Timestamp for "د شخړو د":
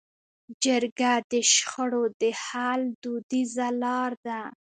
1.31-2.23